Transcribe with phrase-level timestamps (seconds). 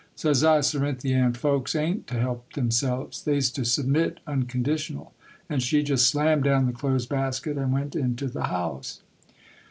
[0.15, 5.13] Says I, "Cerinthy Ann, folks a'n't to help themselves; they's to submit unconditional."
[5.47, 9.01] And she jest slammed down the clothes basket and went into the house.